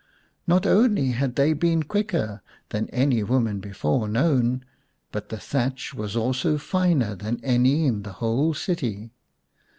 [0.47, 4.65] Not only had they been quicker than any women before known,
[5.11, 9.11] but the thatch was also finer than any in the whole city.